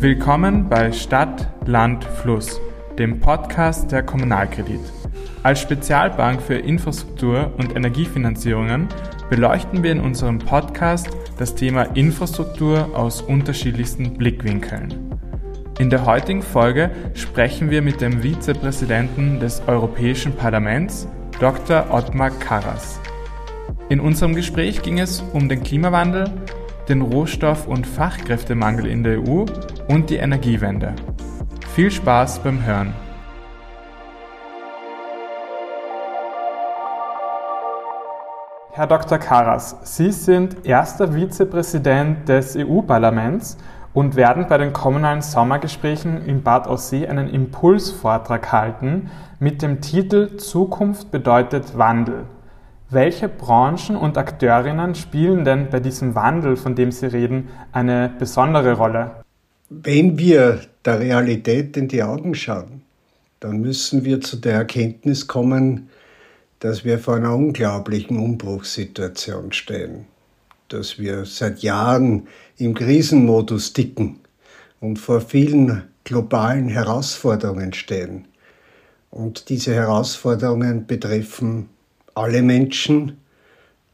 Willkommen 0.00 0.68
bei 0.68 0.92
Stadt, 0.92 1.48
Land, 1.66 2.04
Fluss, 2.04 2.60
dem 3.00 3.18
Podcast 3.18 3.90
der 3.90 4.04
Kommunalkredit. 4.04 4.78
Als 5.42 5.60
Spezialbank 5.60 6.40
für 6.40 6.54
Infrastruktur 6.54 7.52
und 7.58 7.74
Energiefinanzierungen 7.74 8.86
beleuchten 9.28 9.82
wir 9.82 9.90
in 9.90 9.98
unserem 9.98 10.38
Podcast 10.38 11.08
das 11.36 11.56
Thema 11.56 11.82
Infrastruktur 11.96 12.96
aus 12.96 13.22
unterschiedlichsten 13.22 14.16
Blickwinkeln. 14.16 15.18
In 15.80 15.90
der 15.90 16.06
heutigen 16.06 16.42
Folge 16.42 16.92
sprechen 17.14 17.68
wir 17.68 17.82
mit 17.82 18.00
dem 18.00 18.22
Vizepräsidenten 18.22 19.40
des 19.40 19.62
Europäischen 19.66 20.32
Parlaments, 20.36 21.08
Dr. 21.40 21.86
Ottmar 21.90 22.30
Karas. 22.30 23.00
In 23.88 23.98
unserem 23.98 24.36
Gespräch 24.36 24.80
ging 24.82 25.00
es 25.00 25.24
um 25.32 25.48
den 25.48 25.64
Klimawandel, 25.64 26.30
den 26.88 27.02
Rohstoff- 27.02 27.66
und 27.66 27.84
Fachkräftemangel 27.84 28.86
in 28.86 29.02
der 29.02 29.18
EU 29.18 29.44
und 29.88 30.10
die 30.10 30.16
Energiewende. 30.16 30.94
Viel 31.74 31.90
Spaß 31.90 32.40
beim 32.40 32.64
Hören! 32.64 32.92
Herr 38.72 38.86
Dr. 38.86 39.18
Karas, 39.18 39.76
Sie 39.82 40.12
sind 40.12 40.64
erster 40.64 41.12
Vizepräsident 41.12 42.28
des 42.28 42.54
EU-Parlaments 42.54 43.56
und 43.92 44.14
werden 44.14 44.46
bei 44.48 44.58
den 44.58 44.72
kommunalen 44.72 45.22
Sommergesprächen 45.22 46.24
in 46.26 46.42
Bad 46.42 46.68
Aussee 46.68 47.08
einen 47.08 47.28
Impulsvortrag 47.28 48.52
halten 48.52 49.10
mit 49.40 49.62
dem 49.62 49.80
Titel 49.80 50.36
Zukunft 50.36 51.10
bedeutet 51.10 51.76
Wandel. 51.76 52.26
Welche 52.90 53.28
Branchen 53.28 53.96
und 53.96 54.16
Akteurinnen 54.16 54.94
spielen 54.94 55.44
denn 55.44 55.70
bei 55.70 55.80
diesem 55.80 56.14
Wandel, 56.14 56.56
von 56.56 56.74
dem 56.74 56.92
Sie 56.92 57.06
reden, 57.06 57.48
eine 57.72 58.10
besondere 58.18 58.74
Rolle? 58.74 59.24
Wenn 59.70 60.16
wir 60.16 60.62
der 60.86 60.98
Realität 60.98 61.76
in 61.76 61.88
die 61.88 62.02
Augen 62.02 62.34
schauen, 62.34 62.80
dann 63.38 63.60
müssen 63.60 64.02
wir 64.02 64.22
zu 64.22 64.36
der 64.36 64.54
Erkenntnis 64.54 65.26
kommen, 65.26 65.90
dass 66.60 66.86
wir 66.86 66.98
vor 66.98 67.16
einer 67.16 67.34
unglaublichen 67.34 68.16
Umbruchssituation 68.18 69.52
stehen, 69.52 70.06
dass 70.68 70.98
wir 70.98 71.26
seit 71.26 71.58
Jahren 71.58 72.28
im 72.56 72.72
Krisenmodus 72.72 73.74
ticken 73.74 74.20
und 74.80 74.98
vor 74.98 75.20
vielen 75.20 75.82
globalen 76.02 76.70
Herausforderungen 76.70 77.74
stehen. 77.74 78.24
Und 79.10 79.50
diese 79.50 79.74
Herausforderungen 79.74 80.86
betreffen 80.86 81.68
alle 82.14 82.40
Menschen 82.40 83.18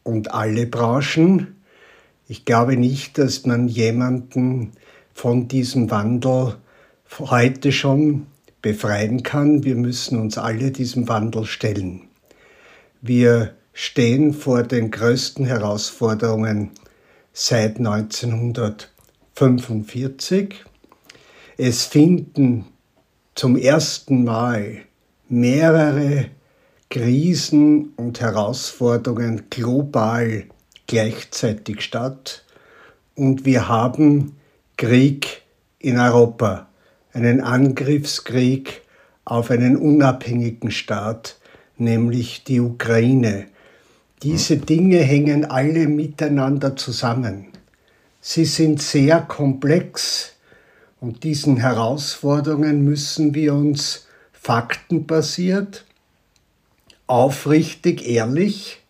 und 0.04 0.32
alle 0.32 0.66
Branchen. 0.66 1.56
Ich 2.28 2.44
glaube 2.44 2.76
nicht, 2.76 3.18
dass 3.18 3.44
man 3.44 3.66
jemanden 3.66 4.72
von 5.14 5.48
diesem 5.48 5.90
Wandel 5.90 6.56
heute 7.18 7.72
schon 7.72 8.26
befreien 8.60 9.22
kann. 9.22 9.64
Wir 9.64 9.76
müssen 9.76 10.20
uns 10.20 10.36
alle 10.36 10.70
diesem 10.70 11.08
Wandel 11.08 11.46
stellen. 11.46 12.02
Wir 13.00 13.54
stehen 13.72 14.34
vor 14.34 14.62
den 14.62 14.90
größten 14.90 15.46
Herausforderungen 15.46 16.72
seit 17.32 17.78
1945. 17.78 20.62
Es 21.56 21.84
finden 21.84 22.66
zum 23.34 23.56
ersten 23.56 24.24
Mal 24.24 24.82
mehrere 25.28 26.26
Krisen 26.90 27.92
und 27.96 28.20
Herausforderungen 28.20 29.44
global 29.50 30.44
gleichzeitig 30.86 31.82
statt 31.82 32.44
und 33.14 33.44
wir 33.44 33.68
haben 33.68 34.36
Krieg 34.76 35.42
in 35.78 35.98
Europa, 35.98 36.68
einen 37.12 37.40
Angriffskrieg 37.40 38.82
auf 39.24 39.50
einen 39.50 39.76
unabhängigen 39.76 40.70
Staat, 40.70 41.38
nämlich 41.76 42.44
die 42.44 42.60
Ukraine. 42.60 43.46
Diese 44.22 44.56
Dinge 44.56 44.98
hängen 44.98 45.44
alle 45.44 45.86
miteinander 45.86 46.76
zusammen. 46.76 47.48
Sie 48.20 48.44
sind 48.44 48.80
sehr 48.80 49.20
komplex 49.20 50.32
und 51.00 51.24
diesen 51.24 51.58
Herausforderungen 51.58 52.84
müssen 52.84 53.34
wir 53.34 53.54
uns 53.54 54.06
faktenbasiert 54.32 55.84
aufrichtig, 57.06 58.08
ehrlich 58.08 58.80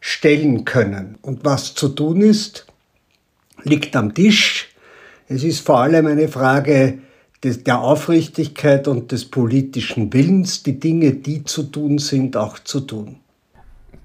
stellen 0.00 0.64
können. 0.64 1.18
Und 1.22 1.44
was 1.44 1.74
zu 1.74 1.88
tun 1.90 2.22
ist, 2.22 2.66
liegt 3.62 3.94
am 3.96 4.14
Tisch. 4.14 4.55
Es 5.28 5.42
ist 5.42 5.66
vor 5.66 5.80
allem 5.80 6.06
eine 6.06 6.28
Frage 6.28 6.98
des, 7.42 7.64
der 7.64 7.80
Aufrichtigkeit 7.80 8.86
und 8.86 9.10
des 9.10 9.28
politischen 9.28 10.12
Willens, 10.12 10.62
die 10.62 10.78
Dinge, 10.78 11.14
die 11.14 11.42
zu 11.42 11.64
tun 11.64 11.98
sind, 11.98 12.36
auch 12.36 12.60
zu 12.60 12.80
tun. 12.80 13.16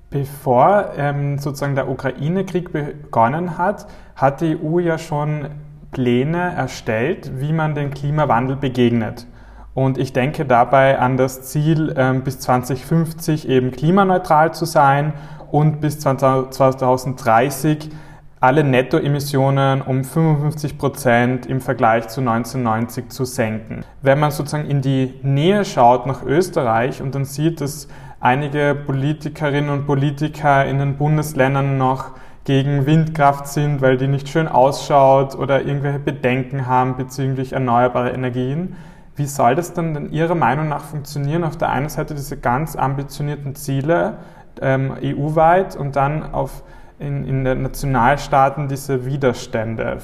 Bevor 0.10 0.94
ähm, 0.98 1.38
sozusagen 1.38 1.76
der 1.76 1.90
Ukraine-Krieg 1.90 2.72
begonnen 2.72 3.60
hat, 3.60 3.86
hat 4.16 4.42
die 4.42 4.58
EU 4.58 4.80
ja 4.80 4.98
schon 4.98 5.50
Pläne 5.92 6.56
erstellt, 6.56 7.31
wie 7.40 7.54
man 7.54 7.76
den 7.76 7.92
Klimawandel 7.92 8.56
begegnet. 8.56 9.28
Und 9.76 10.00
ich 10.00 10.14
denke 10.14 10.46
dabei 10.46 10.98
an 10.98 11.18
das 11.18 11.44
Ziel, 11.44 11.94
ähm, 11.98 12.24
bis 12.24 12.40
2050 12.40 13.48
eben 13.48 13.70
klimaneutral 13.72 14.56
zu 14.56 14.66
sein 14.66 15.14
und 15.52 15.81
bis 15.81 16.00
2030 16.00 17.92
alle 18.41 18.63
Nettoemissionen 18.63 19.84
um 19.84 20.03
55 20.03 20.79
Prozent 20.79 21.46
im 21.46 21.62
Vergleich 21.62 22.07
zu 22.07 22.22
1990 22.22 23.09
zu 23.09 23.24
senken. 23.24 23.85
Wenn 24.02 24.19
man 24.19 24.31
sozusagen 24.31 24.68
in 24.68 24.81
die 24.81 25.13
Nähe 25.22 25.63
schaut 25.63 26.07
nach 26.07 26.24
Österreich 26.24 27.03
und 27.03 27.13
dann 27.13 27.24
sieht, 27.24 27.62
dass 27.62 27.88
einige 28.19 28.75
Politikerinnen 28.75 29.69
und 29.69 29.85
Politiker 29.85 30.66
in 30.66 30.80
den 30.80 30.97
Bundesländern 30.97 31.78
noch 31.78 32.12
gegen 32.44 32.88
Windkraft 32.88 33.47
sind, 33.47 33.80
weil 33.81 33.97
die 33.97 34.07
nicht 34.07 34.28
schön 34.28 34.47
ausschaut 34.47 35.35
oder 35.35 35.62
irgendwelche 35.62 36.00
Bedenken 36.00 36.66
haben 36.66 36.97
bezüglich 36.97 37.53
erneuerbare 37.53 38.09
Energien, 38.09 38.75
wie 39.16 39.28
soll 39.28 39.53
das 39.53 39.74
dann 39.74 39.94
denn 39.94 40.12
Ihrer 40.12 40.34
Meinung 40.34 40.68
nach 40.68 40.84
funktionieren? 40.84 41.44
Auf 41.44 41.57
der 41.57 41.69
einen 41.69 41.90
Seite 41.90 42.16
diese 42.16 42.38
ganz 42.38 42.75
ambitionierten 42.75 43.53
Ziele 43.53 44.18
ähm, 44.59 44.94
EU-weit 45.00 45.75
und 45.75 45.96
dann 45.96 46.34
auf, 46.34 46.63
in, 47.01 47.25
in 47.25 47.44
den 47.44 47.63
Nationalstaaten 47.63 48.67
diese 48.67 49.06
Widerstände. 49.06 50.00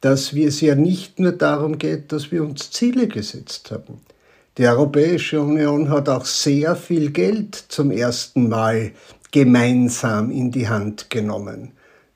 dass 0.00 0.32
es 0.32 0.60
ja 0.60 0.74
nicht 0.74 1.18
nur 1.18 1.32
darum 1.32 1.78
geht, 1.78 2.12
dass 2.12 2.30
wir 2.30 2.42
uns 2.42 2.70
Ziele 2.70 3.08
gesetzt 3.08 3.70
haben. 3.70 4.00
Die 4.56 4.66
Europäische 4.66 5.40
Union 5.40 5.90
hat 5.90 6.08
auch 6.08 6.24
sehr 6.24 6.76
viel 6.76 7.10
Geld 7.10 7.56
zum 7.56 7.90
ersten 7.90 8.48
Mal 8.48 8.92
gemeinsam 9.32 10.30
in 10.30 10.52
die 10.52 10.68
Hand 10.68 11.10
genommen. 11.10 11.72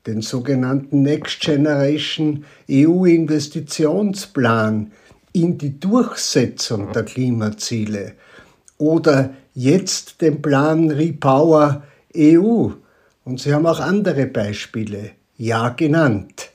den 0.07 0.21
sogenannten 0.21 1.01
Next 1.03 1.41
Generation 1.41 2.45
EU-Investitionsplan 2.69 4.91
in 5.33 5.57
die 5.57 5.77
Durchsetzung 5.79 6.93
der 6.93 7.03
Klimaziele 7.03 8.13
oder 8.77 9.31
jetzt 9.53 10.21
den 10.21 10.41
Plan 10.41 10.89
Repower 10.89 11.83
EU. 12.15 12.69
Und 13.25 13.39
Sie 13.39 13.53
haben 13.53 13.67
auch 13.67 13.81
andere 13.81 14.25
Beispiele 14.25 15.11
ja 15.37 15.69
genannt. 15.69 16.49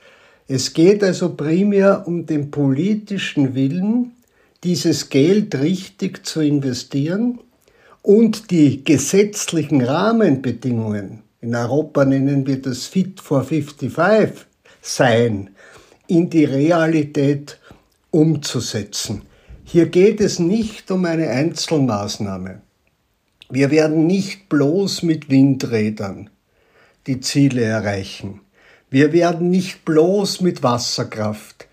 Es 0.47 0.73
geht 0.73 1.03
also 1.03 1.35
primär 1.35 2.03
um 2.05 2.25
den 2.25 2.51
politischen 2.51 3.55
Willen, 3.55 4.11
dieses 4.63 5.09
Geld 5.09 5.55
richtig 5.55 6.25
zu 6.25 6.41
investieren 6.41 7.39
und 8.01 8.51
die 8.51 8.83
gesetzlichen 8.83 9.81
Rahmenbedingungen, 9.81 11.23
in 11.41 11.55
Europa 11.55 12.05
nennen 12.05 12.47
wir 12.47 12.61
das 12.61 12.85
Fit 12.85 13.19
for 13.19 13.43
55 13.43 14.45
sein, 14.81 15.51
in 16.07 16.29
die 16.29 16.45
Realität 16.45 17.59
umzusetzen. 18.11 19.23
Hier 19.63 19.87
geht 19.87 20.21
es 20.21 20.39
nicht 20.39 20.89
um 20.91 21.05
eine 21.05 21.29
Einzelmaßnahme. 21.29 22.61
Wir 23.49 23.71
werden 23.71 24.07
nicht 24.07 24.49
bloß 24.49 25.03
mit 25.03 25.29
Windrädern 25.29 26.29
die 27.07 27.19
Ziele 27.19 27.63
erreichen. 27.63 28.41
Wir 28.89 29.13
werden 29.13 29.49
nicht 29.49 29.85
bloß 29.85 30.41
mit 30.41 30.63
Wasserkraft 30.63 31.67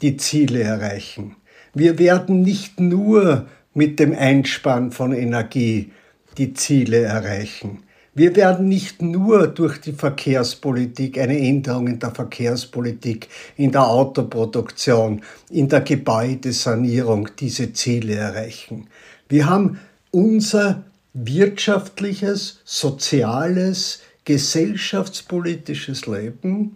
die 0.00 0.16
Ziele 0.16 0.62
erreichen. 0.62 1.36
Wir 1.78 2.00
werden 2.00 2.42
nicht 2.42 2.80
nur 2.80 3.46
mit 3.72 4.00
dem 4.00 4.12
Einspann 4.12 4.90
von 4.90 5.12
Energie 5.12 5.92
die 6.36 6.52
Ziele 6.52 7.02
erreichen. 7.02 7.84
Wir 8.16 8.34
werden 8.34 8.66
nicht 8.66 9.00
nur 9.00 9.46
durch 9.46 9.80
die 9.80 9.92
Verkehrspolitik, 9.92 11.20
eine 11.20 11.38
Änderung 11.38 11.86
in 11.86 12.00
der 12.00 12.10
Verkehrspolitik, 12.10 13.28
in 13.56 13.70
der 13.70 13.86
Autoproduktion, 13.86 15.22
in 15.50 15.68
der 15.68 15.82
Gebäudesanierung 15.82 17.28
diese 17.38 17.72
Ziele 17.72 18.16
erreichen. 18.16 18.88
Wir 19.28 19.48
haben 19.48 19.78
unser 20.10 20.82
wirtschaftliches, 21.14 22.58
soziales, 22.64 24.00
gesellschaftspolitisches 24.24 26.08
Leben 26.08 26.74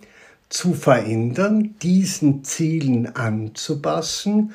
zu 0.48 0.74
verändern, 0.74 1.74
diesen 1.82 2.44
Zielen 2.44 3.16
anzupassen, 3.16 4.52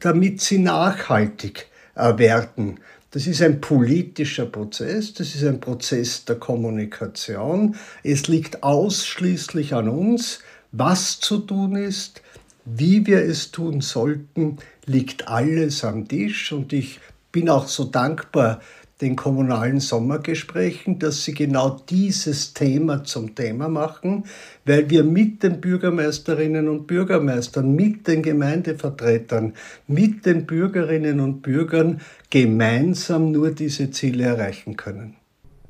damit 0.00 0.40
sie 0.40 0.58
nachhaltig 0.58 1.66
werden. 1.94 2.80
Das 3.12 3.26
ist 3.26 3.42
ein 3.42 3.60
politischer 3.60 4.46
Prozess, 4.46 5.14
das 5.14 5.34
ist 5.34 5.44
ein 5.44 5.60
Prozess 5.60 6.24
der 6.24 6.36
Kommunikation. 6.36 7.76
Es 8.04 8.28
liegt 8.28 8.62
ausschließlich 8.62 9.74
an 9.74 9.88
uns, 9.88 10.40
was 10.70 11.18
zu 11.18 11.38
tun 11.38 11.74
ist, 11.74 12.22
wie 12.64 13.06
wir 13.06 13.22
es 13.22 13.50
tun 13.50 13.80
sollten, 13.80 14.58
liegt 14.86 15.26
alles 15.26 15.82
am 15.82 16.06
Tisch 16.06 16.52
und 16.52 16.72
ich 16.72 17.00
bin 17.32 17.48
auch 17.48 17.68
so 17.68 17.84
dankbar 17.84 18.60
den 19.00 19.16
kommunalen 19.16 19.80
Sommergesprächen, 19.80 20.98
dass 20.98 21.24
sie 21.24 21.34
genau 21.34 21.70
dieses 21.88 22.54
Thema 22.54 23.04
zum 23.04 23.34
Thema 23.34 23.68
machen, 23.68 24.24
weil 24.64 24.90
wir 24.90 25.04
mit 25.04 25.42
den 25.42 25.60
Bürgermeisterinnen 25.60 26.68
und 26.68 26.86
Bürgermeistern, 26.86 27.74
mit 27.74 28.06
den 28.06 28.22
Gemeindevertretern, 28.22 29.54
mit 29.86 30.26
den 30.26 30.46
Bürgerinnen 30.46 31.20
und 31.20 31.42
Bürgern 31.42 32.00
gemeinsam 32.30 33.32
nur 33.32 33.50
diese 33.50 33.90
Ziele 33.90 34.24
erreichen 34.24 34.76
können. 34.76 35.16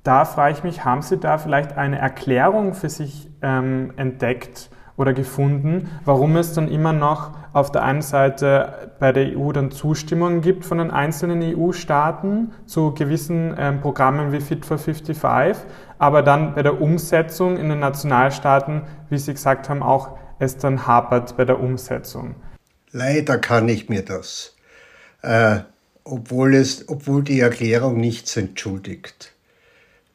Da 0.03 0.25
frage 0.25 0.57
ich 0.57 0.65
mich, 0.65 0.85
haben 0.85 1.03
Sie 1.03 1.19
da 1.19 1.39
vielleicht 1.39 1.77
eine 1.77 1.99
Erklärung 1.99 2.75
für 2.75 2.89
sich 2.89 3.29
ähm, 3.43 3.93
entdeckt, 3.97 4.71
oder 5.01 5.15
gefunden, 5.15 5.89
warum 6.05 6.37
es 6.37 6.53
dann 6.53 6.69
immer 6.69 6.93
noch 6.93 7.31
auf 7.53 7.73
der 7.73 7.83
einen 7.83 8.03
Seite 8.03 8.93
bei 8.99 9.13
der 9.13 9.37
EU 9.37 9.53
dann 9.53 9.71
Zustimmung 9.71 10.41
gibt 10.41 10.65
von 10.65 10.79
den 10.79 10.91
einzelnen 10.91 11.43
EU-Staaten 11.43 12.53
zu 12.67 12.93
gewissen 12.93 13.55
ähm, 13.59 13.81
Programmen 13.81 14.33
wie 14.33 14.41
Fit 14.41 14.65
for 14.65 14.79
55, 14.79 15.57
aber 15.99 16.23
dann 16.23 16.55
bei 16.55 16.63
der 16.63 16.81
Umsetzung 16.81 17.57
in 17.57 17.69
den 17.69 17.81
Nationalstaaten, 17.81 18.83
wie 19.09 19.19
Sie 19.19 19.33
gesagt 19.33 19.69
haben, 19.69 19.83
auch 19.83 20.17
es 20.39 20.57
dann 20.57 20.87
hapert 20.87 21.37
bei 21.37 21.45
der 21.45 21.61
Umsetzung. 21.61 22.37
Leider 22.93 23.39
kann 23.39 23.69
ich 23.69 23.89
mir 23.89 24.03
das, 24.03 24.57
äh, 25.23 25.61
obwohl, 26.05 26.55
es, 26.55 26.89
obwohl 26.89 27.23
die 27.23 27.41
Erklärung 27.41 27.99
nichts 27.99 28.37
entschuldigt. 28.37 29.33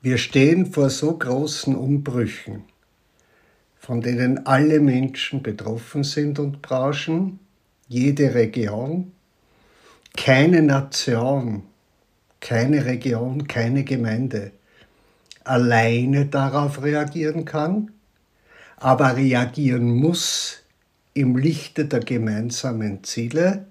Wir 0.01 0.17
stehen 0.17 0.67
vor 0.67 0.89
so 0.89 1.17
großen 1.17 1.75
Umbrüchen 1.75 2.63
von 3.85 4.01
denen 4.01 4.47
alle 4.47 4.79
Menschen 4.79 5.43
betroffen 5.43 6.03
sind 6.03 6.39
und 6.39 6.63
Branchen, 6.63 7.39
jede 7.87 8.33
Region, 8.33 9.11
keine 10.17 10.63
Nation, 10.63 11.61
keine 12.39 12.83
Region, 12.83 13.45
keine 13.45 13.83
Gemeinde 13.83 14.53
alleine 15.43 16.25
darauf 16.25 16.81
reagieren 16.81 17.45
kann, 17.45 17.91
aber 18.77 19.17
reagieren 19.17 19.93
muss 19.93 20.63
im 21.13 21.38
Lichte 21.38 21.85
der 21.85 21.99
gemeinsamen 21.99 23.03
Ziele. 23.03 23.67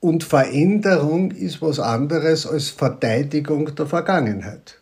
Und 0.00 0.24
Veränderung 0.24 1.30
ist 1.30 1.62
was 1.62 1.78
anderes 1.78 2.44
als 2.44 2.70
Verteidigung 2.70 3.72
der 3.76 3.86
Vergangenheit. 3.86 4.80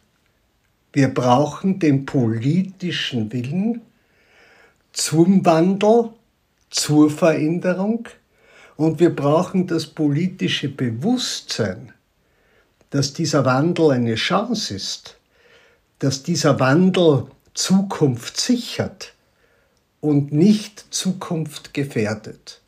Wir 0.94 1.08
brauchen 1.08 1.78
den 1.78 2.06
politischen 2.06 3.30
Willen, 3.30 3.82
zum 4.94 5.44
Wandel, 5.44 6.10
zur 6.70 7.10
Veränderung. 7.10 8.08
Und 8.76 9.00
wir 9.00 9.14
brauchen 9.14 9.66
das 9.66 9.86
politische 9.86 10.68
Bewusstsein, 10.68 11.92
dass 12.90 13.12
dieser 13.12 13.44
Wandel 13.44 13.90
eine 13.90 14.14
Chance 14.14 14.74
ist, 14.74 15.18
dass 15.98 16.22
dieser 16.22 16.58
Wandel 16.58 17.26
Zukunft 17.52 18.40
sichert 18.40 19.12
und 20.00 20.32
nicht 20.32 20.86
Zukunft 20.92 21.74
gefährdet. 21.74 22.60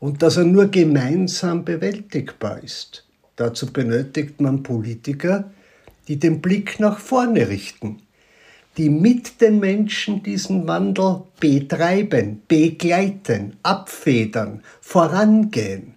Und 0.00 0.22
dass 0.22 0.36
er 0.36 0.44
nur 0.44 0.66
gemeinsam 0.66 1.64
bewältigbar 1.64 2.62
ist. 2.62 3.06
Dazu 3.36 3.72
benötigt 3.72 4.40
man 4.40 4.62
Politiker, 4.62 5.50
die 6.06 6.18
den 6.18 6.40
Blick 6.40 6.78
nach 6.80 6.98
vorne 6.98 7.48
richten 7.48 8.02
die 8.76 8.90
mit 8.90 9.40
den 9.40 9.58
Menschen 9.58 10.22
diesen 10.22 10.66
Wandel 10.68 11.22
betreiben, 11.40 12.42
begleiten, 12.46 13.56
abfedern, 13.62 14.62
vorangehen. 14.80 15.94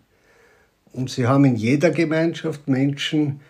Und 0.93 1.09
sie 1.09 1.27
haben 1.27 1.45
in 1.45 1.55
jeder 1.55 1.91
Gemeinschaft 1.91 2.67
Menschen, 2.67 3.41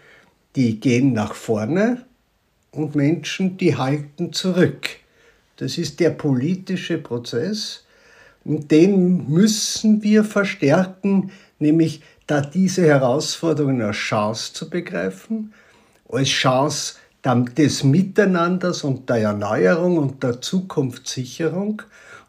die 0.56 0.80
gehen 0.80 1.14
nach 1.14 1.36
vorne 1.36 2.06
und 2.72 2.96
Menschen, 2.96 3.58
die 3.58 3.76
halten 3.76 4.34
zurück. 4.34 4.90
Das 5.58 5.78
ist 5.78 6.00
der 6.00 6.12
politische 6.12 6.98
Prozess 6.98 7.86
und 8.46 8.72
den 8.72 9.30
müssen 9.30 10.02
wir 10.02 10.24
verstärken, 10.24 11.32
nämlich 11.60 12.02
da 12.28 12.42
diese 12.42 12.86
Herausforderungen 12.86 13.82
als 13.82 13.98
Chance 13.98 14.54
zu 14.54 14.70
begreifen, 14.70 15.54
als 16.08 16.30
Chance 16.30 16.96
des 17.26 17.84
Miteinanders 17.84 18.84
und 18.84 19.10
der 19.10 19.18
Erneuerung 19.18 19.98
und 19.98 20.24
der 20.24 20.42
Zukunftssicherung 20.42 21.82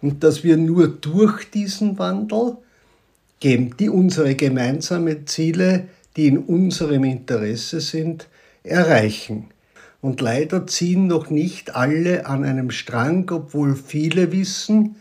und 0.03 0.25
dass 0.25 0.43
wir 0.43 0.57
nur 0.57 0.89
durch 0.89 1.51
diesen 1.51 1.99
Wandel 1.99 2.57
die 3.43 3.89
unsere 3.89 4.35
gemeinsamen 4.35 5.27
Ziele, 5.27 5.89
die 6.17 6.27
in 6.27 6.39
unserem 6.39 7.05
Interesse 7.05 7.81
sind, 7.81 8.29
erreichen. 8.65 9.47
Und 10.03 10.21
leider 10.21 10.67
ziehen 10.67 11.07
noch 11.07 11.31
nicht 11.31 11.75
alle 11.75 12.27
an 12.27 12.45
einem 12.45 12.71
Strang, 12.71 13.31
obwohl 13.31 13.77
viele 13.77 14.33
wissen, 14.33 14.97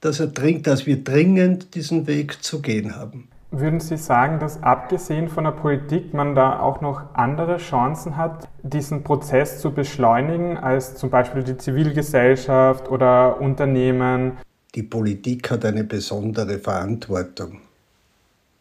dass, 0.00 0.20
er, 0.20 0.28
dass 0.28 0.86
wir 0.86 1.02
dringend 1.04 1.74
diesen 1.74 2.06
Weg 2.06 2.42
zu 2.42 2.62
gehen 2.62 2.96
haben. 2.96 3.28
Würden 3.50 3.80
Sie 3.80 3.96
sagen, 3.96 4.38
dass 4.38 4.62
abgesehen 4.62 5.28
von 5.28 5.44
der 5.44 5.52
Politik 5.52 6.12
man 6.12 6.34
da 6.34 6.60
auch 6.60 6.80
noch 6.80 7.14
andere 7.14 7.56
Chancen 7.56 8.16
hat, 8.16 8.47
diesen 8.62 9.04
Prozess 9.04 9.60
zu 9.60 9.72
beschleunigen, 9.72 10.56
als 10.56 10.96
zum 10.96 11.10
Beispiel 11.10 11.42
die 11.42 11.56
Zivilgesellschaft 11.56 12.88
oder 12.88 13.40
Unternehmen? 13.40 14.38
Die 14.74 14.82
Politik 14.82 15.50
hat 15.50 15.64
eine 15.64 15.84
besondere 15.84 16.58
Verantwortung. 16.58 17.60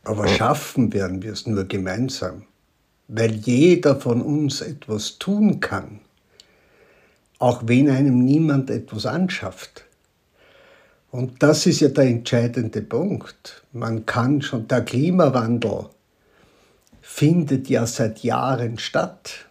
Aber 0.04 0.28
schaffen 0.28 0.94
werden 0.94 1.22
wir 1.22 1.34
es 1.34 1.48
nur 1.48 1.66
gemeinsam, 1.66 2.44
weil 3.10 3.32
jeder 3.32 3.98
von 3.98 4.22
uns 4.22 4.62
etwas 4.62 5.18
tun 5.20 5.60
kann, 5.60 6.00
auch 7.40 7.64
wenn 7.66 7.90
einem 7.90 8.24
niemand 8.24 8.70
etwas 8.70 9.06
anschafft. 9.06 9.86
Und 11.12 11.42
das 11.44 11.66
ist 11.66 11.82
ja 11.82 11.90
der 11.90 12.06
entscheidende 12.06 12.82
Punkt. 12.82 13.64
Man 13.74 14.06
kann 14.06 14.42
schon, 14.42 14.68
der 14.68 14.82
Klimawandel 14.82 15.88
findet 17.02 17.70
ja 17.70 17.86
seit 17.86 18.20
Jahren 18.20 18.78
statt. 18.78 19.47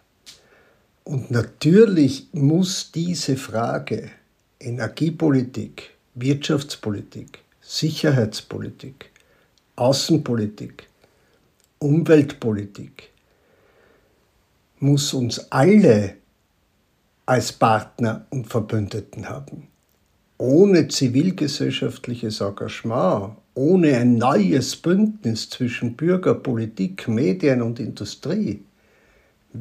Und 1.07 1.31
natürlich 1.31 2.27
muss 2.33 2.91
diese 2.91 3.37
Frage 3.37 4.11
Energiepolitik, 4.59 5.91
Wirtschaftspolitik, 6.17 7.39
Sicherheitspolitik, 7.61 9.11
Außenpolitik, 9.77 10.89
Umweltpolitik 11.79 13.11
muss 14.81 15.15
uns 15.15 15.39
alle 15.53 16.17
als 17.25 17.53
Partner 17.53 18.27
und 18.31 18.49
Verbündeten 18.49 19.29
haben. 19.29 19.69
Ohne 20.39 20.89
zivilgesellschaftliches 20.89 22.41
Engagement, 22.41 23.37
ohne 23.55 23.97
ein 23.97 24.17
neues 24.17 24.75
Bündnis 24.75 25.51
zwischen 25.51 25.95
Bürger, 25.95 26.35
Politik, 26.35 27.07
Medien 27.07 27.63
und 27.63 27.79
Industrie 27.79 28.66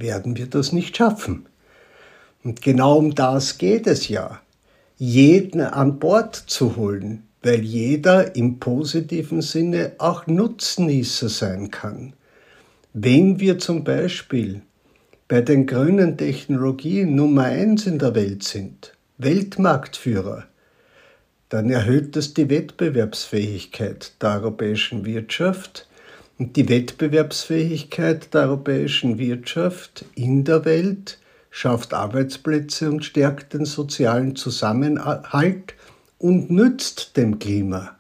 werden 0.02 0.38
wir 0.38 0.48
das 0.48 0.72
nicht 0.72 0.98
schaffen. 0.98 1.46
Und 2.44 2.62
genau 2.62 2.98
um 2.98 3.16
das 3.16 3.58
geht 3.58 3.88
es 3.88 4.08
ja, 4.08 4.40
jeden 4.98 5.62
an 5.62 6.00
Bord 6.00 6.36
zu 6.36 6.76
holen, 6.76 7.24
weil 7.42 7.62
jeder 7.62 8.36
im 8.36 8.60
positiven 8.60 9.42
Sinne 9.42 9.94
auch 9.98 10.28
Nutznießer 10.28 11.30
sein 11.30 11.72
kann. 11.72 12.14
Wenn 12.94 13.40
wir 13.40 13.60
zum 13.60 13.84
Beispiel 13.84 14.62
bei 15.28 15.42
den 15.42 15.66
grünen 15.66 16.18
Technologien 16.18 17.16
Nummer 17.16 17.44
eins 17.44 17.88
in 17.88 18.00
der 18.00 18.16
Welt 18.16 18.44
sind, 18.44 18.94
Weltmarktführer, 19.18 20.46
dann 21.50 21.70
erhöht 21.70 22.16
das 22.16 22.34
die 22.34 22.50
Wettbewerbsfähigkeit 22.50 24.14
der 24.22 24.42
europäischen 24.42 25.06
Wirtschaft 25.06 25.88
und 26.38 26.56
die 26.56 26.68
Wettbewerbsfähigkeit 26.70 28.34
der 28.34 28.42
europäischen 28.44 29.18
Wirtschaft 29.18 30.06
in 30.16 30.44
der 30.44 30.66
Welt 30.66 31.20
schafft 31.50 31.94
Arbeitsplätze 31.94 32.90
und 32.90 33.06
stärkt 33.06 33.54
den 33.54 33.66
sozialen 33.66 34.36
Zusammenhalt 34.36 35.74
und 36.18 36.52
nützt 36.52 37.16
dem 37.16 37.40
Klima. 37.40 37.96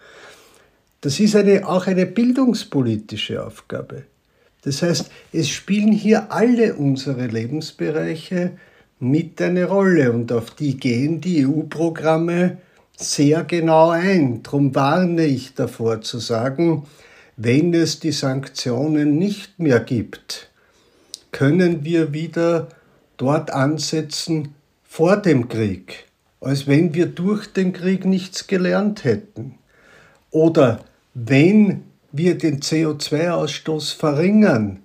Das 1.01 1.19
ist 1.19 1.35
eine, 1.35 1.67
auch 1.67 1.87
eine 1.87 2.05
bildungspolitische 2.05 3.45
Aufgabe. 3.45 4.03
Das 4.63 4.81
heißt, 4.81 5.11
es 5.31 5.47
spielen 5.47 5.91
hier 5.91 6.31
alle 6.31 6.75
unsere 6.75 7.27
Lebensbereiche 7.27 8.51
mit 8.99 9.41
eine 9.41 9.65
Rolle 9.65 10.11
und 10.11 10.31
auf 10.31 10.51
die 10.51 10.77
gehen 10.77 11.21
die 11.21 11.45
EU-Programme 11.45 12.57
sehr 12.97 13.43
genau 13.43 13.89
ein. 13.89 14.41
Darum 14.41 14.73
warne 14.73 15.25
ich 15.25 15.53
davor 15.53 16.01
zu 16.01 16.19
sagen, 16.19 16.87
wenn 17.37 17.73
es 17.73 17.99
die 17.99 18.11
Sanktionen 18.11 19.17
nicht 19.17 19.59
mehr 19.59 19.79
gibt, 19.79 20.49
können 21.31 21.83
wir 21.83 22.13
wieder 22.13 22.69
dort 23.17 23.51
ansetzen 23.51 24.55
vor 24.83 25.17
dem 25.17 25.49
Krieg 25.49 26.05
als 26.45 26.67
wenn 26.67 26.93
wir 26.93 27.07
durch 27.07 27.47
den 27.47 27.73
Krieg 27.73 28.05
nichts 28.05 28.45
gelernt 28.45 29.03
hätten. 29.03 29.55
Oder 30.29 30.85
wenn 31.15 31.85
wir 32.11 32.37
den 32.37 32.59
CO2-Ausstoß 32.59 33.95
verringern, 33.95 34.83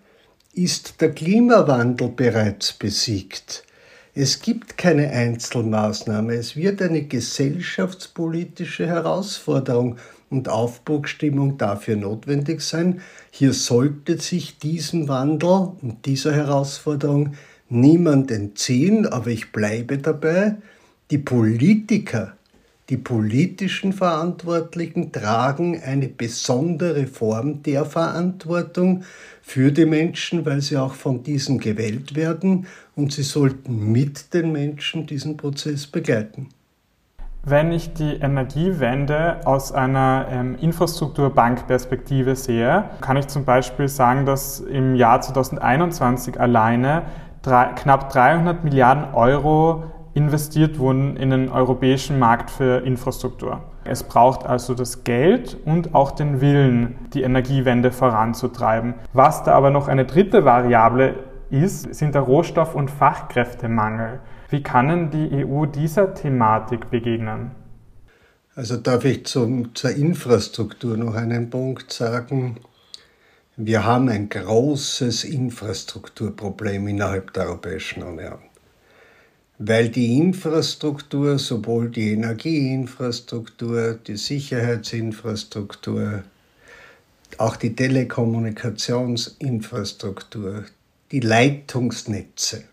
ist 0.55 1.03
der 1.03 1.13
Klimawandel 1.13 2.09
bereits 2.09 2.73
besiegt. 2.73 3.65
Es 4.15 4.41
gibt 4.41 4.79
keine 4.79 5.11
Einzelmaßnahme, 5.11 6.35
es 6.35 6.57
wird 6.57 6.81
eine 6.81 7.03
gesellschaftspolitische 7.03 8.87
Herausforderung 8.87 9.99
und 10.31 10.49
Aufbruchstimmung 10.49 11.59
dafür 11.59 11.97
notwendig 11.97 12.63
sein. 12.63 13.01
Hier 13.31 13.53
sollte 13.53 14.19
sich 14.19 14.59
diesem 14.59 15.09
Wandel 15.09 15.73
und 15.83 16.07
dieser 16.07 16.33
Herausforderung 16.33 17.35
niemand 17.69 18.31
entziehen, 18.31 19.07
aber 19.07 19.29
ich 19.29 19.53
bleibe 19.53 19.99
dabei, 19.99 20.57
die 21.11 21.19
Politiker, 21.19 22.35
die 22.89 22.97
politischen 22.97 23.93
Verantwortlichen 23.93 25.13
tragen 25.13 25.81
eine 25.81 26.09
besondere 26.09 27.07
Form 27.07 27.63
der 27.63 27.85
Verantwortung 27.85 29.05
für 29.43 29.71
die 29.71 29.87
Menschen, 29.87 30.45
weil 30.45 30.61
sie 30.61 30.77
auch 30.77 30.95
von 30.95 31.23
diesen 31.23 31.59
gewählt 31.59 32.17
werden 32.17 32.67
und 32.97 33.13
sie 33.13 33.23
sollten 33.23 33.93
mit 33.93 34.35
den 34.35 34.51
Menschen 34.51 35.07
diesen 35.07 35.37
Prozess 35.37 35.87
begleiten. 35.87 36.49
Wenn 37.43 37.73
ich 37.73 37.95
die 37.95 38.17
Energiewende 38.17 39.41
aus 39.47 39.73
einer 39.73 40.27
ähm, 40.31 40.57
Infrastrukturbankperspektive 40.61 42.37
sehe, 42.37 42.85
kann 43.01 43.17
ich 43.17 43.29
zum 43.29 43.47
Beispiel 43.47 43.89
sagen, 43.89 44.27
dass 44.27 44.61
im 44.61 44.95
Jahr 44.95 45.23
2021 45.23 46.39
alleine 46.39 47.03
drei, 47.41 47.71
knapp 47.77 48.11
300 48.11 48.63
Milliarden 48.63 49.15
Euro 49.15 49.85
investiert 50.13 50.79
wurden 50.79 51.17
in 51.17 51.31
den 51.31 51.49
europäischen 51.49 52.19
Markt 52.19 52.51
für 52.51 52.85
Infrastruktur. 52.85 53.61
Es 53.85 54.03
braucht 54.03 54.45
also 54.45 54.75
das 54.75 55.05
Geld 55.05 55.57
und 55.65 55.95
auch 55.95 56.11
den 56.11 56.43
Willen, 56.43 56.99
die 57.15 57.23
Energiewende 57.23 57.91
voranzutreiben. 57.91 58.95
Was 59.15 59.45
da 59.45 59.55
aber 59.55 59.71
noch 59.71 59.89
eine 59.89 60.05
dritte 60.05 60.45
Variable 60.45 61.15
ist, 61.49 61.95
sind 61.95 62.15
der 62.15 62.23
Rohstoff- 62.23 62.75
und 62.75 62.91
Fachkräftemangel. 62.91 64.21
Wie 64.51 64.63
kann 64.63 64.89
denn 64.89 65.11
die 65.11 65.45
EU 65.45 65.67
dieser 65.67 66.13
Thematik 66.13 66.91
begegnen? 66.91 67.53
Also 68.55 68.77
darf 68.77 69.05
ich 69.05 69.27
zum, 69.27 69.75
zur 69.75 69.91
Infrastruktur 69.91 70.97
noch 70.97 71.15
einen 71.15 71.51
Punkt 71.51 71.93
sagen. 71.93 72.59
Wir 73.57 73.85
haben 73.85 74.09
ein 74.09 74.29
großes 74.29 75.25
Infrastrukturproblem 75.25 76.89
innerhalb 76.89 77.33
der 77.33 77.47
Europäischen 77.47 78.03
Union 78.03 78.39
weil 79.63 79.91
die 79.91 80.17
Infrastruktur, 80.17 81.39
sowohl 81.39 81.91
die 81.91 82.13
Energieinfrastruktur, 82.13 83.99
die 84.07 84.17
Sicherheitsinfrastruktur, 84.17 86.23
auch 87.37 87.57
die 87.57 87.77
Telekommunikationsinfrastruktur, 87.77 90.65
die 91.13 91.21
Leitungsnetze 91.21 92.65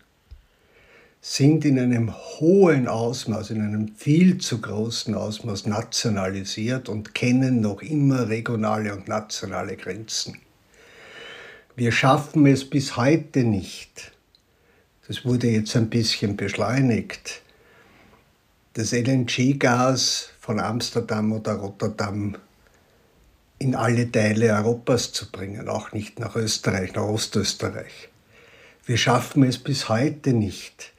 sind 1.20 1.64
in 1.64 1.78
einem 1.78 2.14
hohen 2.14 2.86
Ausmaß, 2.88 3.50
in 3.50 3.60
einem 3.60 3.94
viel 3.96 4.38
zu 4.38 4.60
großen 4.60 5.14
Ausmaß 5.14 5.66
nationalisiert 5.66 6.88
und 6.88 7.14
kennen 7.14 7.60
noch 7.60 7.82
immer 7.82 8.28
regionale 8.28 8.94
und 8.94 9.08
nationale 9.08 9.76
Grenzen. 9.76 10.38
Wir 11.76 11.92
schaffen 11.92 12.46
es 12.46 12.68
bis 12.68 12.96
heute 12.96 13.44
nicht, 13.44 14.12
das 15.06 15.24
wurde 15.24 15.48
jetzt 15.48 15.74
ein 15.74 15.88
bisschen 15.88 16.36
beschleunigt. 16.36 17.40
Das 18.74 18.92
LNG-Gas 18.92 20.30
von 20.38 20.60
Amsterdam 20.60 21.32
oder 21.32 21.54
Rotterdam 21.54 22.36
in 23.58 23.74
alle 23.74 24.10
Teile 24.12 24.52
Europas 24.52 25.12
zu 25.12 25.30
bringen, 25.30 25.68
auch 25.68 25.92
nicht 25.92 26.20
nach 26.20 26.36
Österreich, 26.36 26.94
nach 26.94 27.02
Ostösterreich. 27.02 28.08
Wir 28.84 28.96
schaffen 28.96 29.42
es 29.42 29.58
bis 29.58 29.88
heute 29.88 30.32
nicht, 30.32 30.92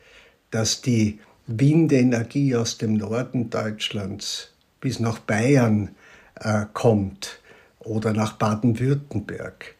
dass 0.52 0.82
die 0.82 1.20
Windenergie 1.48 2.56
aus 2.56 2.78
dem 2.78 2.94
Norden 2.94 3.50
Deutschlands 3.50 4.52
bis 4.82 5.00
nach 5.00 5.20
Bayern 5.20 5.96
äh, 6.36 6.66
kommt 6.74 7.40
oder 7.80 8.14
nach 8.14 8.34
Baden-Württemberg. 8.34 9.76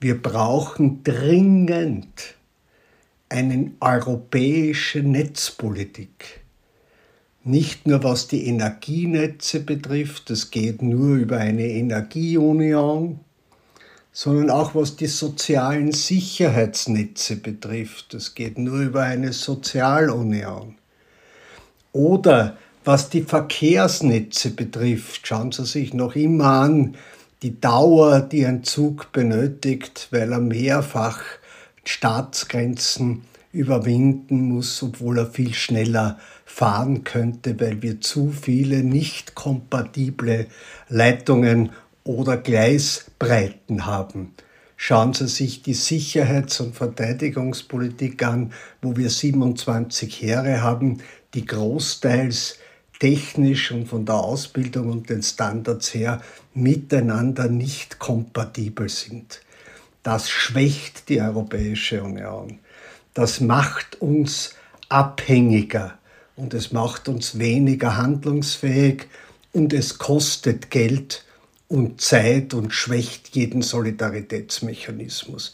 Wir 0.00 0.20
brauchen 0.20 1.02
dringend 1.02 2.36
eine 3.28 3.72
europäische 3.80 5.00
Netzpolitik. 5.00 6.40
Nicht 7.44 7.86
nur 7.86 8.02
was 8.02 8.28
die 8.28 8.46
Energienetze 8.46 9.60
betrifft, 9.60 10.30
das 10.30 10.50
geht 10.50 10.82
nur 10.82 11.16
über 11.16 11.38
eine 11.38 11.66
Energieunion, 11.66 13.20
sondern 14.18 14.48
auch 14.48 14.74
was 14.74 14.96
die 14.96 15.08
sozialen 15.08 15.92
Sicherheitsnetze 15.92 17.36
betrifft, 17.36 18.14
das 18.14 18.34
geht 18.34 18.56
nur 18.56 18.78
über 18.78 19.02
eine 19.02 19.34
Sozialunion. 19.34 20.76
Oder 21.92 22.56
was 22.82 23.10
die 23.10 23.20
Verkehrsnetze 23.20 24.52
betrifft, 24.52 25.26
schauen 25.26 25.52
Sie 25.52 25.66
sich 25.66 25.92
noch 25.92 26.16
immer 26.16 26.46
an, 26.46 26.94
die 27.42 27.60
Dauer, 27.60 28.20
die 28.20 28.46
ein 28.46 28.64
Zug 28.64 29.12
benötigt, 29.12 30.08
weil 30.12 30.32
er 30.32 30.40
mehrfach 30.40 31.20
Staatsgrenzen 31.84 33.20
überwinden 33.52 34.48
muss, 34.48 34.82
obwohl 34.82 35.18
er 35.18 35.26
viel 35.26 35.52
schneller 35.52 36.18
fahren 36.46 37.04
könnte, 37.04 37.60
weil 37.60 37.82
wir 37.82 38.00
zu 38.00 38.30
viele 38.30 38.82
nicht 38.82 39.34
kompatible 39.34 40.46
Leitungen 40.88 41.70
oder 42.06 42.36
Gleisbreiten 42.36 43.86
haben. 43.86 44.34
Schauen 44.76 45.14
Sie 45.14 45.26
sich 45.26 45.62
die 45.62 45.74
Sicherheits- 45.74 46.60
und 46.60 46.76
Verteidigungspolitik 46.76 48.22
an, 48.22 48.52
wo 48.82 48.96
wir 48.96 49.10
27 49.10 50.22
Heere 50.22 50.62
haben, 50.62 50.98
die 51.34 51.46
großteils 51.46 52.58
technisch 53.00 53.72
und 53.72 53.88
von 53.88 54.06
der 54.06 54.16
Ausbildung 54.16 54.90
und 54.90 55.10
den 55.10 55.22
Standards 55.22 55.92
her 55.94 56.20
miteinander 56.54 57.48
nicht 57.48 57.98
kompatibel 57.98 58.88
sind. 58.88 59.40
Das 60.02 60.30
schwächt 60.30 61.08
die 61.08 61.20
Europäische 61.20 62.02
Union. 62.02 62.60
Das 63.14 63.40
macht 63.40 64.00
uns 64.00 64.54
abhängiger 64.88 65.98
und 66.36 66.54
es 66.54 66.70
macht 66.70 67.08
uns 67.08 67.38
weniger 67.38 67.96
handlungsfähig 67.96 69.06
und 69.52 69.72
es 69.72 69.98
kostet 69.98 70.70
Geld 70.70 71.25
und 71.68 72.00
Zeit 72.00 72.54
und 72.54 72.72
schwächt 72.72 73.34
jeden 73.34 73.62
Solidaritätsmechanismus. 73.62 75.52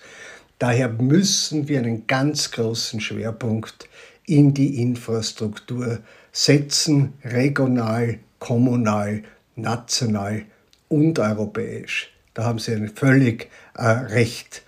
Daher 0.58 0.88
müssen 0.88 1.68
wir 1.68 1.78
einen 1.78 2.06
ganz 2.06 2.50
großen 2.50 3.00
Schwerpunkt 3.00 3.88
in 4.26 4.54
die 4.54 4.80
Infrastruktur 4.80 6.00
setzen, 6.30 7.14
regional, 7.24 8.18
kommunal, 8.38 9.24
national 9.56 10.44
und 10.88 11.18
europäisch. 11.18 12.12
Da 12.34 12.44
haben 12.44 12.58
Sie 12.58 12.88
völlig 12.88 13.50
äh, 13.74 13.86
recht. 13.86 14.62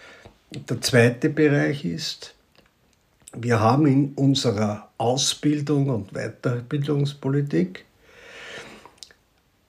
Der 0.51 0.81
zweite 0.81 1.31
Bereich 1.31 1.85
ist, 1.85 2.35
wir 3.37 3.61
haben 3.61 3.87
in 3.87 4.13
unserer 4.15 4.91
Ausbildung 4.99 5.89
und 5.89 6.13
Weiterbildungspolitik 6.13 7.85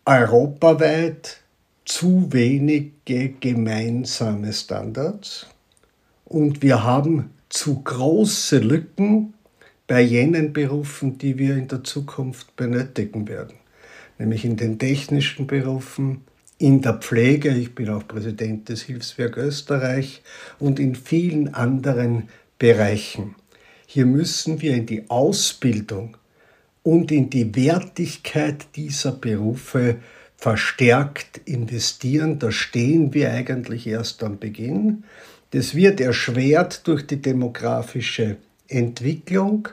europaweit 0.06 1.40
zu 1.86 2.34
wenige 2.34 3.30
gemeinsame 3.40 4.52
Standards. 4.52 5.48
Und 6.26 6.62
wir 6.62 6.84
haben 6.84 7.30
zu 7.50 7.82
große 7.84 8.58
Lücken 8.58 9.34
bei 9.88 10.02
jenen 10.02 10.52
Berufen, 10.52 11.18
die 11.20 11.38
wir 11.38 11.56
in 11.56 11.68
der 11.68 11.84
Zukunft 11.84 12.56
benötigen 12.56 13.28
werden, 13.28 13.56
nämlich 14.18 14.44
in 14.44 14.58
den 14.58 14.80
technischen 14.80 15.46
Berufen, 15.46 16.22
in 16.58 16.82
der 16.82 16.94
Pflege, 16.96 17.50
ich 17.50 17.76
bin 17.76 17.90
auch 17.90 18.08
Präsident 18.08 18.70
des 18.70 18.82
Hilfswerk 18.82 19.38
Österreich 19.38 20.24
und 20.58 20.80
in 20.80 20.96
vielen 20.96 21.54
anderen 21.54 22.30
Bereichen. 22.58 23.36
Hier 23.86 24.06
müssen 24.06 24.62
wir 24.62 24.74
in 24.74 24.86
die 24.86 25.10
Ausbildung 25.10 26.18
und 26.82 27.12
in 27.12 27.30
die 27.30 27.56
Wertigkeit 27.56 28.68
dieser 28.76 29.12
Berufe 29.12 29.98
verstärkt 30.46 31.40
investieren. 31.46 32.38
Da 32.38 32.52
stehen 32.52 33.16
wir 33.16 33.32
eigentlich 33.32 33.88
erst 33.88 34.24
am 34.24 34.38
Beginn. 34.38 35.04
Das 35.50 35.74
wird 35.74 36.00
erschwert 36.00 36.88
durch 36.88 37.08
die 37.08 37.20
demografische 37.20 38.38
Entwicklung. 38.68 39.70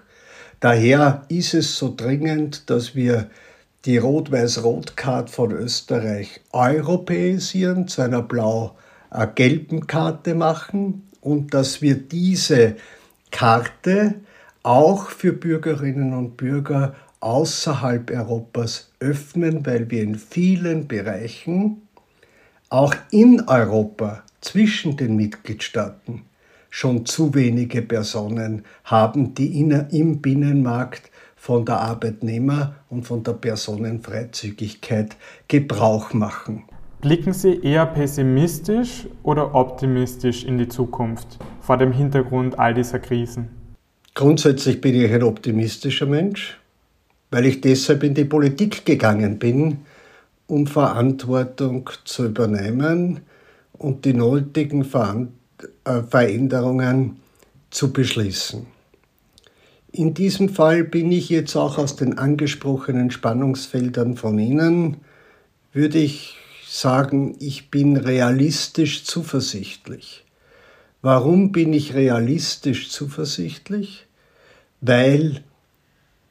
Daher 0.61 1.26
ist 1.29 1.52
es 1.52 1.76
so 1.76 1.93
dringend, 1.95 2.71
dass 2.71 2.95
wir 2.95 3.29
die 3.85 3.99
Rot-Weiß-Rot-Card 3.99 5.29
von 5.29 5.52
Österreich 5.52 6.41
europäisieren, 6.52 7.87
zu 7.87 8.00
einer 8.00 8.23
blau-gelben 8.23 9.87
Karte 9.87 10.35
machen 10.35 11.07
und 11.21 11.52
dass 11.52 11.83
wir 11.83 11.97
diese 11.97 12.76
Karte 13.31 14.14
auch 14.62 15.11
für 15.11 15.35
Bürgerinnen 15.35 16.14
und 16.14 16.38
Bürger 16.38 16.95
außerhalb 17.23 18.11
Europas 18.11 18.91
öffnen, 19.00 19.64
weil 19.64 19.91
wir 19.91 20.02
in 20.02 20.17
vielen 20.17 20.88
Bereichen 20.88 21.83
auch 22.69 22.95
in 23.11 23.43
Europa 23.47 24.23
zwischen 24.41 24.97
den 24.97 25.17
Mitgliedstaaten 25.17 26.23
schon 26.69 27.05
zu 27.07 27.35
wenige 27.35 27.83
Personen 27.83 28.64
haben, 28.85 29.35
die 29.35 29.61
im 29.61 30.21
Binnenmarkt 30.21 31.11
von 31.37 31.64
der 31.64 31.81
Arbeitnehmer- 31.81 32.76
und 32.88 33.07
von 33.07 33.23
der 33.23 33.33
Personenfreizügigkeit 33.33 35.17
Gebrauch 35.49 36.12
machen. 36.14 36.64
Blicken 37.02 37.33
Sie 37.33 37.61
eher 37.62 37.85
pessimistisch 37.87 39.07
oder 39.23 39.55
optimistisch 39.55 40.45
in 40.45 40.57
die 40.57 40.69
Zukunft 40.69 41.38
vor 41.61 41.76
dem 41.76 41.93
Hintergrund 41.93 42.59
all 42.59 42.75
dieser 42.75 43.00
Krisen? 43.00 43.50
Grundsätzlich 44.14 44.81
bin 44.81 44.95
ich 44.95 45.12
ein 45.12 45.25
optimistischer 45.25 46.07
Mensch, 46.07 46.62
weil 47.32 47.46
ich 47.46 47.62
deshalb 47.62 48.04
in 48.04 48.14
die 48.14 48.26
Politik 48.26 48.84
gegangen 48.84 49.38
bin, 49.38 49.78
um 50.46 50.66
Verantwortung 50.66 51.88
zu 52.04 52.26
übernehmen 52.26 53.21
und 53.73 54.04
die 54.04 54.12
nötigen 54.12 54.82
äh, 54.82 56.02
Veränderungen 56.02 57.16
zu 57.71 57.90
beschließen. 57.90 58.66
In 59.92 60.12
diesem 60.12 60.50
Fall 60.50 60.84
bin 60.84 61.10
ich 61.10 61.30
jetzt 61.30 61.56
auch 61.56 61.78
aus 61.78 61.97
den 61.97 62.18
angesprochenen 62.18 63.10
Spannungsfeldern 63.10 64.16
von 64.16 64.38
Ihnen, 64.38 64.99
würde 65.73 65.99
ich 65.99 66.36
sagen, 66.66 67.36
ich 67.40 67.71
bin 67.71 67.97
realistisch 67.97 69.04
zuversichtlich. 69.04 70.25
Warum 71.00 71.50
bin 71.50 71.73
ich 71.73 71.95
realistisch 71.95 72.90
zuversichtlich? 72.90 74.06
Weil 74.82 75.42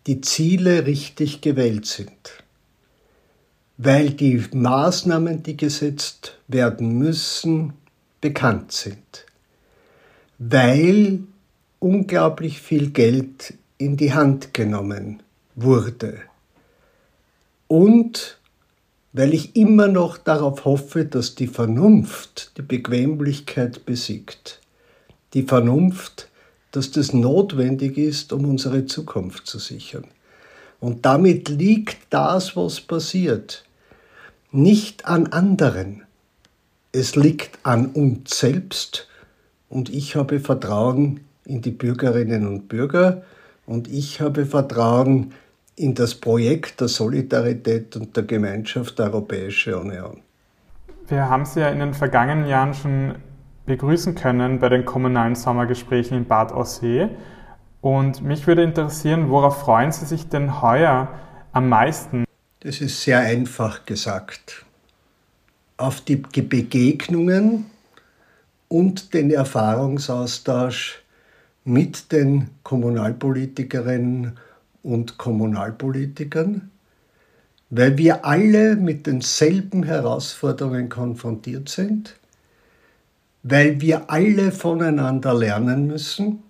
die 0.08 0.22
Ziele 0.22 0.86
richtig 0.86 1.42
gewählt 1.42 1.86
sind. 1.86 2.12
Weil 3.78 4.12
die 4.12 4.44
Maßnahmen, 4.54 5.44
die 5.44 5.58
gesetzt 5.58 6.38
werden 6.48 6.98
müssen, 6.98 7.74
bekannt 8.20 8.72
sind. 8.72 9.26
Weil 10.38 11.20
unglaublich 11.80 12.62
viel 12.62 12.92
Geld 12.92 13.56
in 13.78 13.98
die 13.98 14.14
Hand 14.14 14.54
genommen 14.54 15.24
wurde. 15.56 16.20
Und 17.68 18.38
weil 19.14 19.34
ich 19.34 19.56
immer 19.56 19.88
noch 19.88 20.18
darauf 20.18 20.66
hoffe, 20.66 21.06
dass 21.06 21.36
die 21.36 21.48
Vernunft 21.48 22.58
die 22.58 22.62
Bequemlichkeit 22.62 23.86
besiegt. 23.86 24.62
Die 25.34 25.44
Vernunft, 25.44 26.30
dass 26.72 26.92
das 26.92 27.14
notwendig 27.14 27.98
ist, 27.98 28.34
um 28.34 28.46
unsere 28.46 28.86
Zukunft 28.86 29.48
zu 29.48 29.60
sichern. 29.60 30.06
Und 30.80 31.06
damit 31.06 31.50
liegt 31.50 31.98
das, 32.10 32.56
was 32.56 32.82
passiert, 32.82 33.64
nicht 34.52 35.06
an 35.06 35.28
anderen. 35.28 36.04
Es 36.92 37.16
liegt 37.16 37.60
an 37.64 37.88
uns 37.88 38.40
selbst 38.40 39.08
und 39.70 39.90
ich 39.90 40.16
habe 40.16 40.40
Vertrauen 40.40 41.22
in 41.46 41.62
die 41.62 41.72
Bürgerinnen 41.72 42.48
und 42.48 42.68
Bürger 42.68 43.24
und 43.66 43.88
ich 43.88 44.20
habe 44.20 44.46
Vertrauen 44.46 45.34
in 45.76 45.96
das 45.96 46.16
Projekt 46.16 46.82
der 46.82 46.88
Solidarität 46.88 47.96
und 47.96 48.16
der 48.16 48.24
Gemeinschaft 48.24 49.00
der 49.00 49.06
Europäischen 49.08 49.74
Union. 49.76 50.22
Wir 51.08 51.30
haben 51.30 51.46
Sie 51.46 51.60
ja 51.60 51.70
in 51.70 51.80
den 51.80 51.94
vergangenen 51.94 52.48
Jahren 52.48 52.74
schon 52.74 53.16
begrüßen 53.72 54.16
können 54.16 54.60
bei 54.60 54.68
den 54.68 54.84
kommunalen 54.84 55.36
Sommergesprächen 55.36 56.18
in 56.18 56.26
Bad 56.26 56.52
Aussee. 56.52 57.08
Und 57.80 58.22
mich 58.22 58.46
würde 58.46 58.64
interessieren, 58.64 59.30
worauf 59.30 59.62
freuen 59.62 59.94
Sie 59.94 60.06
sich 60.06 60.28
denn 60.28 60.62
heuer 60.62 61.08
am 61.54 61.70
meisten? 61.70 62.26
Das 62.60 62.82
ist 62.82 63.02
sehr 63.02 63.20
einfach 63.20 63.86
gesagt. 63.86 64.66
Auf 65.78 66.02
die 66.02 66.18
Begegnungen 66.18 67.68
und 68.68 69.14
den 69.14 69.32
Erfahrungsaustausch 69.32 71.02
mit 71.64 72.12
den 72.12 72.50
Kommunalpolitikerinnen 72.64 74.38
und 74.84 75.18
Kommunalpolitikern, 75.18 76.72
weil 77.70 77.98
wir 77.98 78.26
alle 78.26 78.76
mit 78.76 79.08
denselben 79.08 79.84
Herausforderungen 79.84 80.90
konfrontiert 80.90 81.70
sind, 81.70 82.18
weil 83.44 83.82
wir 83.82 84.10
alle 84.10 84.52
voneinander 84.52 85.34
lernen 85.34 85.88
müssen 85.88 86.44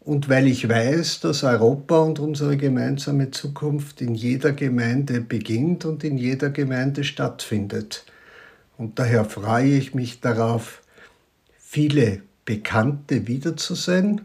und 0.00 0.28
weil 0.28 0.46
ich 0.46 0.68
weiß, 0.68 1.20
dass 1.20 1.44
Europa 1.44 1.98
und 1.98 2.18
unsere 2.18 2.56
gemeinsame 2.56 3.30
Zukunft 3.30 4.00
in 4.00 4.14
jeder 4.14 4.52
Gemeinde 4.52 5.20
beginnt 5.20 5.84
und 5.84 6.04
in 6.04 6.18
jeder 6.18 6.50
Gemeinde 6.50 7.04
stattfindet. 7.04 8.04
Und 8.76 8.98
daher 8.98 9.24
freue 9.24 9.76
ich 9.76 9.94
mich 9.94 10.20
darauf, 10.20 10.82
viele 11.58 12.20
Bekannte 12.44 13.26
wiederzusehen 13.26 14.20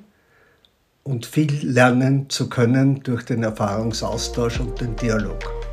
und 1.04 1.26
viel 1.26 1.66
lernen 1.66 2.30
zu 2.30 2.50
können 2.50 3.02
durch 3.04 3.24
den 3.24 3.44
Erfahrungsaustausch 3.44 4.60
und 4.60 4.82
den 4.82 4.96
Dialog. 4.98 5.69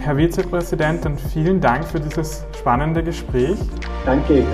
Herr 0.00 0.16
Vizepräsident, 0.16 1.06
vielen 1.32 1.60
Dank 1.60 1.84
für 1.84 2.00
dieses 2.00 2.44
spannende 2.58 3.02
Gespräch. 3.02 3.58
Danke. 4.04 4.44